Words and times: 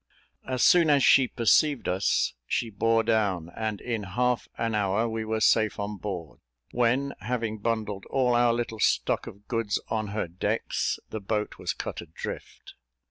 As 0.47 0.63
soon 0.63 0.89
as 0.89 1.03
she 1.03 1.27
perceived 1.27 1.87
us, 1.87 2.33
she 2.47 2.71
bore 2.71 3.03
down, 3.03 3.51
and 3.55 3.79
in 3.79 4.01
half 4.01 4.47
an 4.57 4.73
hour 4.73 5.07
we 5.07 5.23
were 5.23 5.39
safe 5.39 5.79
on 5.79 5.97
board; 5.97 6.39
when 6.71 7.13
having 7.19 7.59
bundled 7.59 8.07
all 8.07 8.33
our 8.33 8.51
little 8.51 8.79
stock 8.79 9.27
of 9.27 9.47
goods 9.47 9.79
on 9.89 10.07
her 10.07 10.27
decks, 10.27 10.97
the 11.11 11.21
boat 11.21 11.59
was 11.59 11.73
cut 11.73 12.01
adrift. 12.01 12.73